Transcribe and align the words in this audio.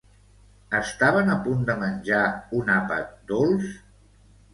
Estaven 0.77 1.29
a 1.33 1.35
punt 1.47 1.61
de 1.67 1.75
menjar 1.83 2.21
un 2.61 2.73
àpat 2.77 3.13
dolç? 3.33 3.69